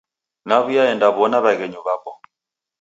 [0.47, 2.11] Naw'iaendaw'ona w'aghenyu w'apo.